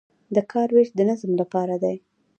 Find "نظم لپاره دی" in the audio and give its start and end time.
1.09-1.95